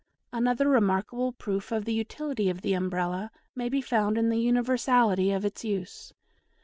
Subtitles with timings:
[0.33, 5.31] Another remarkable proof of the utility of the Umbrella may be found in the universality
[5.31, 6.11] of its use.